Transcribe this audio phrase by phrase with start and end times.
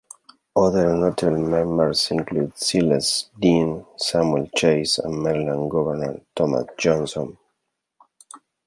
[0.55, 7.37] Other notable members included Silas Deane, Samuel Chase, and Maryland governor Thomas Johnson.